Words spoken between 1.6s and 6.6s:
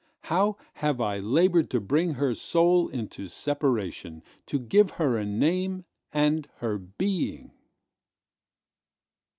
to bring her soul into separation; To give her a name and